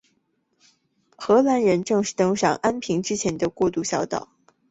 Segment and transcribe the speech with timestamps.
[1.15, 4.29] 荷兰人正式登上安平之前的过渡小岛。